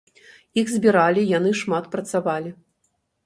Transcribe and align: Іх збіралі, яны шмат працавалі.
Іх 0.61 0.71
збіралі, 0.75 1.25
яны 1.37 1.51
шмат 1.61 1.91
працавалі. 1.93 2.55